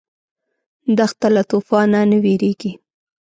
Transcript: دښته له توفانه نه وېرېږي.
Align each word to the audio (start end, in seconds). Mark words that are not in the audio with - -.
دښته 0.97 1.27
له 1.35 1.41
توفانه 1.49 1.99
نه 2.11 2.17
وېرېږي. 2.23 2.71